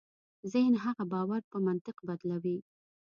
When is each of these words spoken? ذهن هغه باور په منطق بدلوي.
ذهن 0.51 0.73
هغه 0.83 1.03
باور 1.13 1.41
په 1.51 1.57
منطق 1.67 1.97
بدلوي. 2.07 2.57